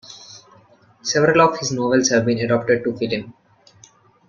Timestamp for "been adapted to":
2.25-2.97